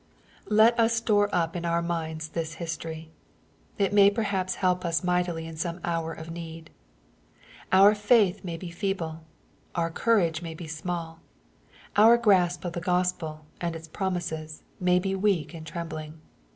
^' 0.45 0.45
Let 0.49 0.79
us 0.79 0.95
store 0.95 1.29
up 1.31 1.55
in 1.55 1.63
our 1.63 1.83
minds 1.83 2.29
this 2.29 2.55
history. 2.55 3.11
It 3.77 3.93
may 3.93 4.09
perhaps 4.09 4.55
help 4.55 4.83
us 4.83 5.03
mightily 5.03 5.45
in 5.45 5.57
some 5.57 5.79
hour 5.83 6.11
of 6.11 6.31
need. 6.31 6.71
Our 7.71 7.93
faith 7.93 8.43
may 8.43 8.57
be 8.57 8.71
feeble. 8.71 9.23
Our 9.75 9.91
courage 9.91 10.41
may 10.41 10.55
be 10.55 10.65
smaU. 10.65 11.17
Our 11.95 12.17
grasp 12.17 12.65
of 12.65 12.73
the 12.73 12.81
Gospel, 12.81 13.45
and 13.61 13.75
its 13.75 13.87
promises, 13.87 14.63
may 14.79 14.97
be 14.97 15.13
weak 15.13 15.53
and 15.53 15.67
trembling. 15.67 16.19